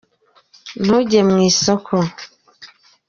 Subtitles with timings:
[0.83, 1.93] ntuge mu isoko.